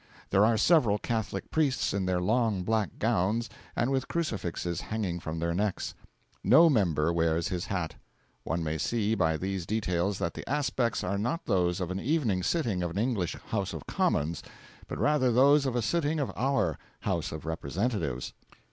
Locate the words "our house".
16.35-17.31